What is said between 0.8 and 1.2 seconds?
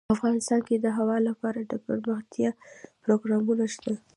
هوا